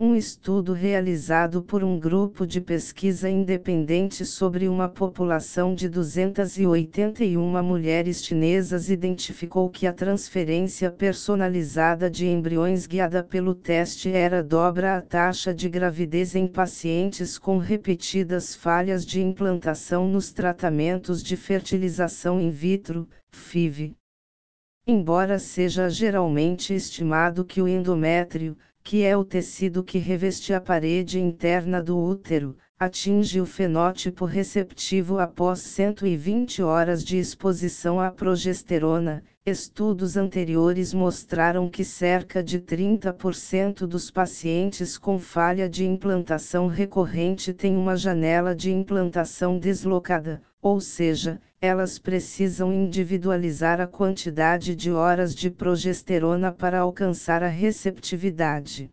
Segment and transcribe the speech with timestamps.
[0.00, 8.24] Um estudo realizado por um grupo de pesquisa independente sobre uma população de 281 mulheres
[8.24, 15.52] chinesas identificou que a transferência personalizada de embriões guiada pelo teste era dobra a taxa
[15.52, 23.08] de gravidez em pacientes com repetidas falhas de implantação nos tratamentos de fertilização in vitro,
[23.32, 23.96] FIV.
[24.86, 28.56] Embora seja geralmente estimado que o endométrio,
[28.88, 35.18] que é o tecido que reveste a parede interna do útero, atinge o fenótipo receptivo
[35.18, 39.24] após 120 horas de exposição à progesterona.
[39.44, 47.76] Estudos anteriores mostraram que cerca de 30% dos pacientes com falha de implantação recorrente têm
[47.76, 55.50] uma janela de implantação deslocada, ou seja, elas precisam individualizar a quantidade de horas de
[55.50, 58.88] progesterona para alcançar a receptividade.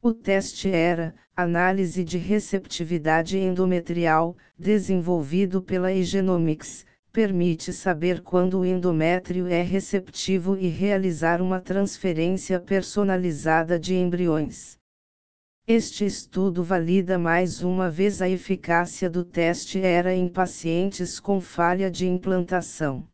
[0.00, 9.48] O teste era, análise de receptividade endometrial, desenvolvido pela Igenomics, permite saber quando o endométrio
[9.48, 14.78] é receptivo e realizar uma transferência personalizada de embriões.
[15.66, 21.90] Este estudo valida mais uma vez a eficácia do teste ERA em pacientes com falha
[21.90, 23.04] de implantação.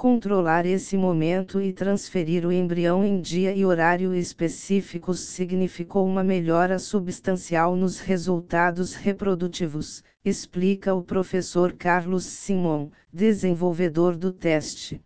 [0.00, 6.78] Controlar esse momento e transferir o embrião em dia e horário específicos significou uma melhora
[6.78, 15.02] substancial nos resultados reprodutivos, explica o professor Carlos Simon, desenvolvedor do teste.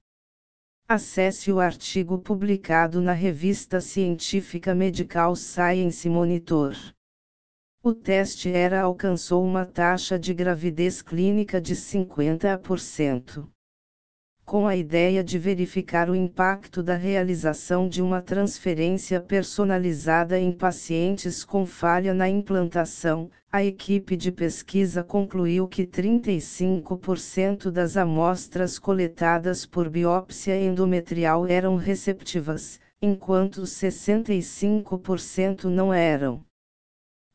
[0.89, 6.77] Acesse o artigo publicado na revista científica Medical Science Monitor.
[7.83, 13.53] O teste ERA alcançou uma taxa de gravidez clínica de 50%
[14.45, 21.43] com a ideia de verificar o impacto da realização de uma transferência personalizada em pacientes
[21.43, 29.89] com falha na implantação, a equipe de pesquisa concluiu que 35% das amostras coletadas por
[29.89, 36.45] biópsia endometrial eram receptivas, enquanto 65% não eram.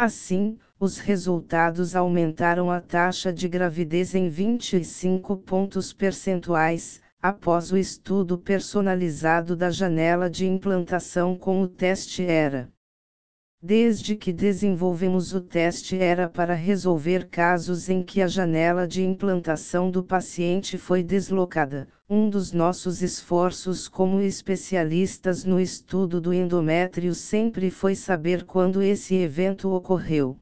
[0.03, 8.39] Assim, os resultados aumentaram a taxa de gravidez em 25 pontos percentuais, após o estudo
[8.39, 12.73] personalizado da janela de implantação com o teste ERA.
[13.63, 19.91] Desde que desenvolvemos o teste era para resolver casos em que a janela de implantação
[19.91, 21.87] do paciente foi deslocada.
[22.09, 29.15] Um dos nossos esforços como especialistas no estudo do endométrio sempre foi saber quando esse
[29.15, 30.39] evento ocorreu.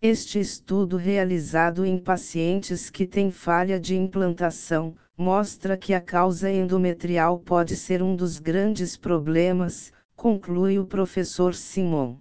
[0.00, 7.40] Este estudo realizado em pacientes que têm falha de implantação, mostra que a causa endometrial
[7.40, 12.18] pode ser um dos grandes problemas, conclui o professor Simon.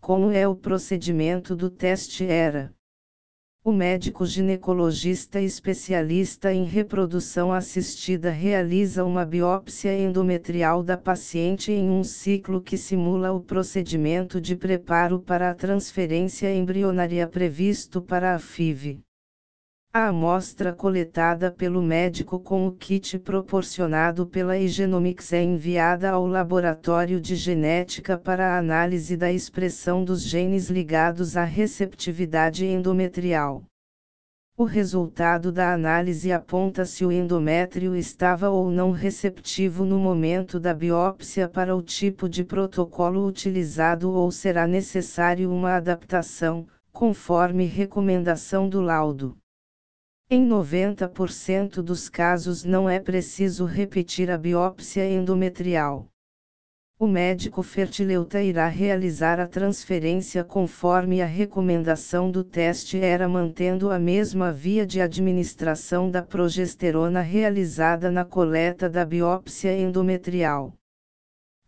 [0.00, 2.72] Como é o procedimento do teste ERA?
[3.62, 12.02] O médico ginecologista especialista em reprodução assistida realiza uma biópsia endometrial da paciente em um
[12.02, 18.98] ciclo que simula o procedimento de preparo para a transferência embrionária previsto para a FIV.
[19.96, 27.20] A amostra coletada pelo médico com o kit proporcionado pela Igenomics é enviada ao laboratório
[27.20, 33.62] de genética para a análise da expressão dos genes ligados à receptividade endometrial.
[34.58, 40.74] O resultado da análise aponta se o endométrio estava ou não receptivo no momento da
[40.74, 48.80] biópsia para o tipo de protocolo utilizado ou será necessário uma adaptação, conforme recomendação do
[48.80, 49.36] laudo.
[50.30, 56.08] Em 90% dos casos não é preciso repetir a biópsia endometrial.
[56.98, 63.98] O médico fertileuta irá realizar a transferência conforme a recomendação do teste era mantendo a
[63.98, 70.72] mesma via de administração da progesterona realizada na coleta da biópsia endometrial.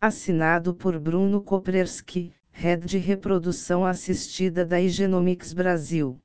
[0.01, 6.19] Assinado por Bruno Koprerski, Head de Reprodução Assistida da Igenomics Brasil.